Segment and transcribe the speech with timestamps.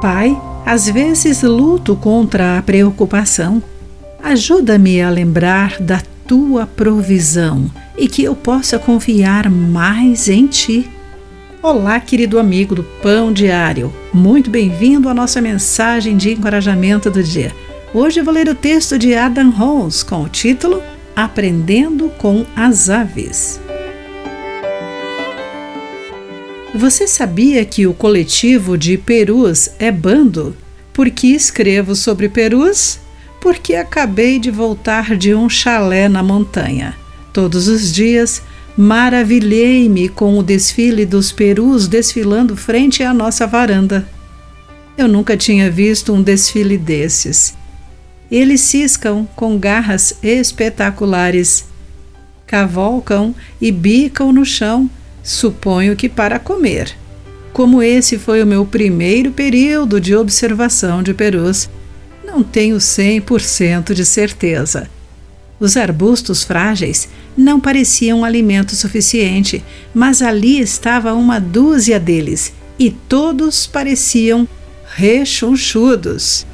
[0.00, 3.60] Pai, às vezes luto contra a preocupação.
[4.22, 10.88] Ajuda-me a lembrar da tua provisão e que eu possa confiar mais em ti.
[11.60, 13.92] Olá, querido amigo do Pão Diário.
[14.12, 17.52] Muito bem-vindo à nossa mensagem de encorajamento do dia.
[17.92, 20.80] Hoje vou ler o texto de Adam Holmes com o título
[21.16, 23.60] Aprendendo com as Aves.
[26.74, 30.54] Você sabia que o coletivo de perus é bando?
[30.92, 32.98] Por que escrevo sobre perus?
[33.40, 36.94] Porque acabei de voltar de um chalé na montanha.
[37.32, 38.42] Todos os dias
[38.76, 44.06] maravilhei-me com o desfile dos perus desfilando frente à nossa varanda.
[44.96, 47.56] Eu nunca tinha visto um desfile desses.
[48.30, 51.64] Eles ciscam com garras espetaculares,
[52.46, 54.90] cavalcam e bicam no chão,
[55.28, 56.96] suponho que para comer.
[57.52, 61.68] Como esse foi o meu primeiro período de observação de perus,
[62.24, 64.88] não tenho 100% de certeza.
[65.60, 69.62] Os arbustos frágeis não pareciam alimento suficiente,
[69.92, 74.48] mas ali estava uma dúzia deles e todos pareciam
[74.94, 76.46] rechonchudos.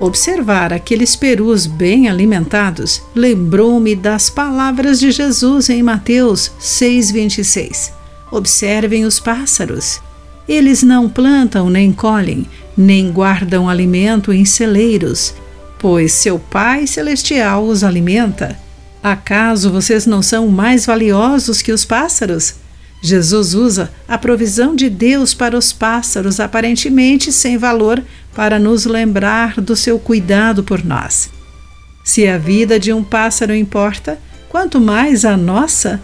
[0.00, 7.90] Observar aqueles perus bem alimentados lembrou-me das palavras de Jesus em Mateus 6,26.
[8.30, 10.00] Observem os pássaros.
[10.48, 12.46] Eles não plantam nem colhem,
[12.76, 15.34] nem guardam alimento em celeiros,
[15.80, 18.56] pois seu Pai Celestial os alimenta.
[19.02, 22.54] Acaso vocês não são mais valiosos que os pássaros?
[23.00, 28.02] Jesus usa a provisão de Deus para os pássaros, aparentemente sem valor,
[28.34, 31.30] para nos lembrar do seu cuidado por nós.
[32.02, 34.18] Se a vida de um pássaro importa,
[34.48, 36.00] quanto mais a nossa?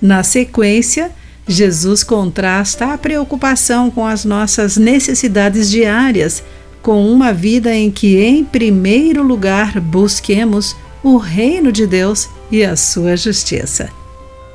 [0.00, 1.10] Na sequência,
[1.48, 6.42] Jesus contrasta a preocupação com as nossas necessidades diárias
[6.82, 12.76] com uma vida em que, em primeiro lugar, busquemos o reino de Deus e a
[12.76, 13.90] sua justiça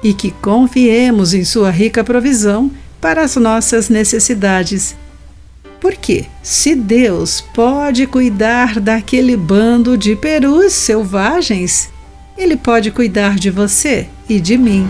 [0.04, 4.96] e que confiemos em Sua rica provisão para as nossas necessidades.
[5.80, 11.90] Porque, se Deus pode cuidar daquele bando de perus selvagens,
[12.38, 14.88] Ele pode cuidar de você e de mim.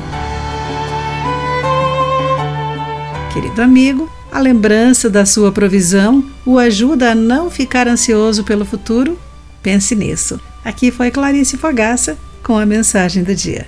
[3.33, 9.17] Querido amigo, a lembrança da sua provisão o ajuda a não ficar ansioso pelo futuro?
[9.63, 10.39] Pense nisso.
[10.63, 13.65] Aqui foi Clarice Fogaça com a mensagem do dia.